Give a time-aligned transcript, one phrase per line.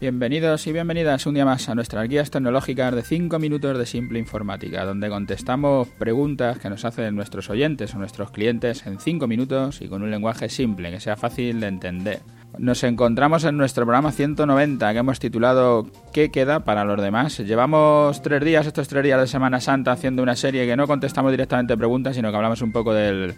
[0.00, 4.20] Bienvenidos y bienvenidas un día más a nuestras guías tecnológicas de 5 minutos de simple
[4.20, 9.80] informática, donde contestamos preguntas que nos hacen nuestros oyentes o nuestros clientes en 5 minutos
[9.80, 12.20] y con un lenguaje simple, que sea fácil de entender.
[12.58, 17.36] Nos encontramos en nuestro programa 190 que hemos titulado ¿Qué queda para los demás?
[17.38, 21.32] Llevamos tres días, estos tres días de Semana Santa, haciendo una serie que no contestamos
[21.32, 23.34] directamente preguntas, sino que hablamos un poco del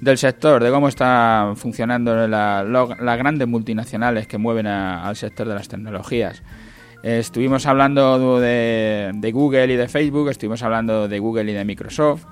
[0.00, 5.68] del sector, de cómo están funcionando las grandes multinacionales que mueven al sector de las
[5.68, 6.42] tecnologías.
[7.02, 12.24] estuvimos hablando de, Google y de Facebook, estuvimos hablando de Google y de Microsoft.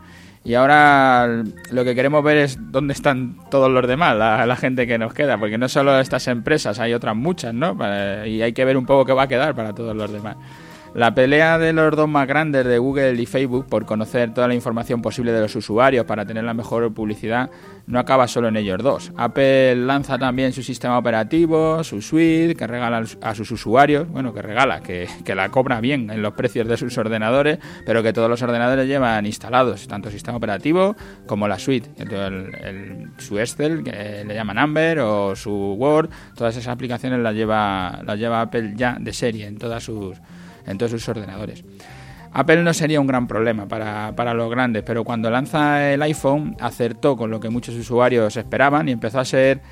[0.44, 1.42] Y ahora
[1.72, 5.12] lo que queremos ver es dónde están todos los demás, la, la, gente que nos
[5.12, 7.76] queda, porque no solo estas empresas, hay otras muchas, ¿no?
[8.24, 10.36] Y hay que ver un poco qué va a quedar para todos los demás.
[10.96, 14.54] La pelea de los dos más grandes de Google y Facebook por conocer toda la
[14.54, 17.50] información posible de los usuarios para tener la mejor publicidad
[17.86, 19.12] no acaba solo en ellos dos.
[19.14, 24.40] Apple lanza también su sistema operativo, su suite, que regala a sus usuarios, bueno, que
[24.40, 28.40] regala, que, la cobra bien en los precios de sus ordenadores, pero que todos los
[28.40, 31.90] ordenadores llevan instalados tanto el sistema operativo como la suite.
[31.98, 38.00] el, su Excel, que le llaman Amber, o su Word, todas esas aplicaciones las lleva,
[38.02, 40.16] las lleva Apple ya de serie en todas sus
[40.66, 41.64] en todos sus ordenadores.
[42.32, 46.56] Apple no sería un gran problema para, para, los grandes, pero cuando lanza el iPhone
[46.60, 49.62] acertó con lo que muchos usuarios esperaban y empezó a ser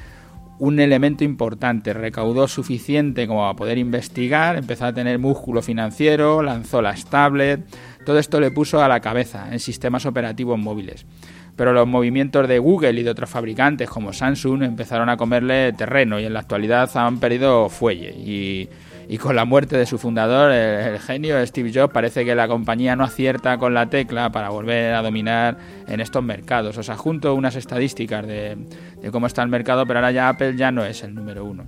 [0.59, 1.92] un elemento importante.
[1.92, 7.64] Recaudó suficiente como a poder investigar, empezó a tener músculo financiero, lanzó las tablets.
[8.05, 11.06] Todo esto le puso a la cabeza en sistemas operativos móviles.
[11.56, 16.19] Pero los movimientos de Google y de otros fabricantes como Samsung empezaron a comerle terreno
[16.19, 18.11] y en la actualidad han perdido fuelle.
[18.11, 18.69] Y
[19.09, 22.97] y con la muerte de su fundador, el, genio Steve Jobs, parece que la compañía
[22.97, 26.79] no acierta con la tecla para volver a dominar en estos mercados.
[26.79, 28.57] Os adjunto unas estadísticas de,
[29.13, 31.67] cómo está el mercado, pero ahora ya Apple ya no es el número uno.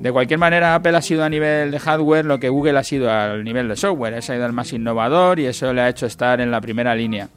[0.00, 3.10] De cualquier manera, Apple ha sido a nivel de hardware lo que Google ha sido
[3.10, 4.14] al nivel de software.
[4.14, 6.94] Es ha sido el más innovador y eso le ha hecho estar en la primera
[6.94, 7.28] línea.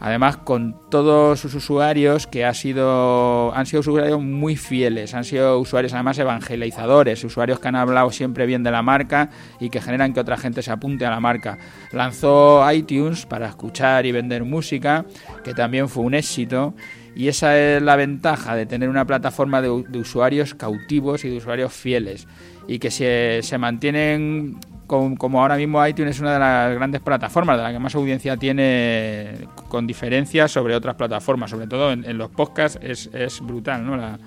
[0.00, 5.58] Además, con todos sus usuarios que ha sido, han sido usuarios muy fieles, han sido
[5.58, 10.14] usuarios además evangelizadores, usuarios que han hablado siempre bien de la marca y que generan
[10.14, 11.58] que otra gente se apunte a la marca.
[11.90, 15.04] Lanzó iTunes para escuchar y vender música,
[15.42, 16.74] que también fue un éxito.
[17.16, 21.72] Y esa es la ventaja de tener una plataforma de, usuarios cautivos y de usuarios
[21.72, 22.28] fieles
[22.68, 27.56] y que se, se mantienen como ahora mismo iTunes es una de las grandes plataformas,
[27.58, 32.30] de la que más audiencia tiene con diferencia sobre otras plataformas, sobre todo en, los
[32.30, 33.96] podcasts, es, es brutal ¿no?
[33.96, 34.18] La,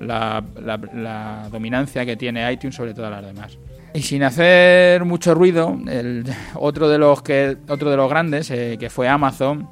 [0.00, 3.58] la, dominancia que tiene iTunes sobre todas las demás.
[3.94, 6.24] Y sin hacer mucho ruido, el,
[6.54, 9.68] otro, de los que, otro de los grandes, eh, que fue Amazon,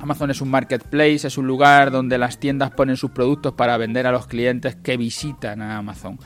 [0.00, 4.06] Amazon es un marketplace, es un lugar donde las tiendas ponen sus productos para vender
[4.06, 6.18] a los clientes que visitan a Amazon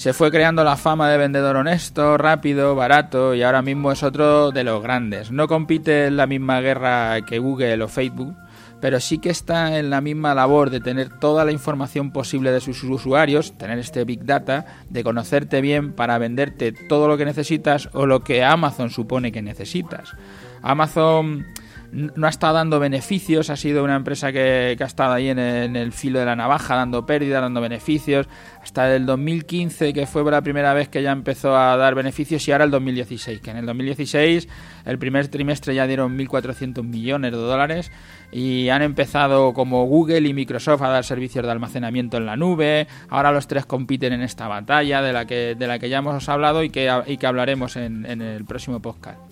[0.00, 4.50] se fue creando la fama de vendedor honesto, rápido, barato y ahora mismo es otro
[4.50, 5.30] de los grandes.
[5.30, 8.34] No compite en la misma guerra que Google o Facebook,
[8.80, 12.62] pero sí que está en la misma labor de tener toda la información posible de
[12.62, 17.90] sus usuarios, tener este Big Data, de conocerte bien para venderte todo lo que necesitas
[17.92, 20.14] o lo que Amazon supone que necesitas.
[20.62, 21.44] Amazon
[21.92, 25.92] no ha estado dando beneficios, ha sido una empresa que, ha estado ahí en el,
[25.92, 28.28] filo de la navaja, dando pérdidas, dando beneficios,
[28.62, 32.52] hasta el 2015, que fue la primera vez que ya empezó a dar beneficios, y
[32.52, 34.48] ahora el 2016, que en el 2016,
[34.84, 37.90] el primer trimestre ya dieron 1.400 millones de dólares,
[38.30, 42.86] y han empezado como Google y Microsoft a dar servicios de almacenamiento en la nube,
[43.08, 46.28] ahora los tres compiten en esta batalla de la que, de la que ya hemos
[46.28, 49.29] hablado y que, y que hablaremos en el próximo podcast.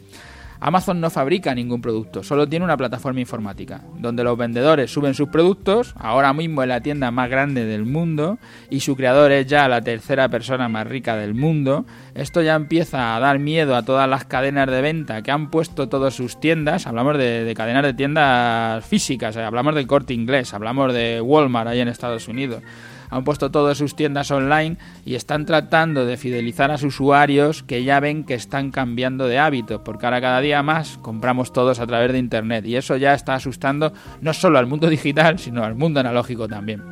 [0.60, 5.28] Amazon no fabrica ningún producto, solo tiene una plataforma informática, donde los vendedores suben sus
[5.28, 8.38] productos, ahora mismo es la tienda más grande del mundo,
[8.68, 11.86] y su creador es ya la tercera persona más rica del mundo.
[12.14, 15.88] Esto ya empieza a dar miedo a todas las cadenas de venta que han puesto
[15.88, 21.20] todas sus tiendas, hablamos de, cadenas de tiendas físicas, hablamos del corte inglés, hablamos de
[21.20, 22.62] Walmart ahí en Estados Unidos
[23.10, 27.84] han puesto todas sus tiendas online y están tratando de fidelizar a sus usuarios que
[27.84, 31.86] ya ven que están cambiando de hábitos, porque ahora cada día más compramos todos a
[31.86, 35.74] través de Internet y eso ya está asustando no solo al mundo digital, sino al
[35.74, 36.82] mundo analógico también.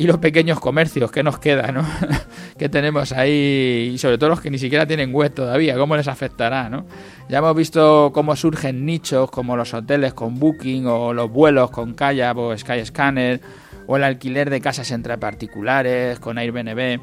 [0.00, 1.84] Y los pequeños comercios, ¿qué nos queda, no?
[2.58, 3.90] que tenemos ahí?
[3.94, 6.86] Y sobre todo los que ni siquiera tienen web todavía, ¿cómo les afectará, no?
[7.28, 11.94] Ya hemos visto cómo surgen nichos como los hoteles con Booking o los vuelos con
[11.94, 13.40] Kayak o Skyscanner
[13.88, 17.00] o el alquiler de casas entre particulares con Airbnb.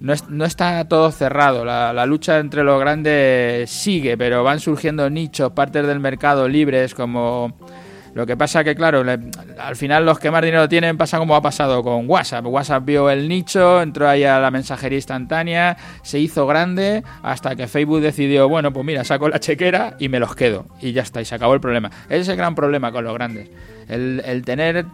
[0.00, 5.52] No, no está todo cerrado, la, lucha entre los grandes sigue, pero van surgiendo nichos,
[5.52, 7.52] partes del mercado libres como
[8.14, 9.04] Lo que pasa que, claro,
[9.58, 12.46] al final los que más dinero tienen pasa como ha pasado con WhatsApp.
[12.46, 17.66] WhatsApp vio el nicho, entró ahí a la mensajería instantánea, se hizo grande hasta que
[17.66, 20.64] Facebook decidió, bueno, pues mira, saco la chequera y me los quedo.
[20.80, 21.90] Y ya está, y se acabó el problema.
[22.08, 23.50] Ese es el gran problema con los grandes.
[23.86, 24.86] El, el tener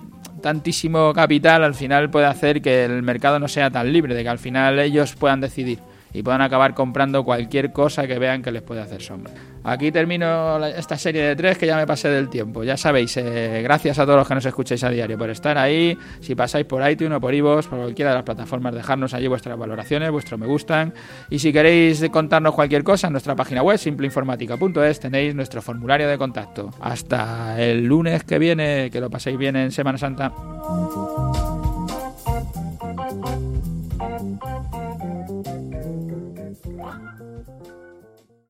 [0.47, 4.29] tantísimo capital al final puede hacer que el mercado no sea tan libre, de que
[4.29, 5.81] al final ellos puedan decidir
[6.17, 9.35] y puedan acabar comprando cualquier cosa que vean que les puede hacer sombra.
[9.65, 12.65] Aquí termino esta serie de tres que ya me pasé del tiempo.
[12.65, 15.99] Ya sabéis, eh, gracias a todos los que nos escucháis a diario por estar ahí.
[16.21, 19.59] Si pasáis por iTunes o por iVoox, por cualquiera de las plataformas, dejarnos allí vuestras
[19.59, 20.95] valoraciones, vuestro me gustan.
[21.29, 26.17] Y si queréis contarnos cualquier cosa en nuestra página web, simpleinformática.es, tenéis nuestro formulario de
[26.17, 26.71] contacto.
[26.81, 30.33] Hasta el lunes que viene, que lo paséis bien en Semana Santa.